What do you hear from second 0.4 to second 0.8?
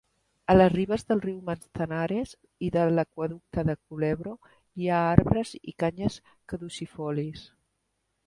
A les